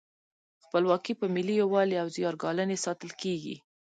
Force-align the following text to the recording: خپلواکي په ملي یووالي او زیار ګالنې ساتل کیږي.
خپلواکي 0.63 1.13
په 1.19 1.25
ملي 1.35 1.55
یووالي 1.61 1.95
او 2.03 2.07
زیار 2.15 2.35
ګالنې 2.43 2.77
ساتل 2.85 3.11
کیږي. 3.21 3.55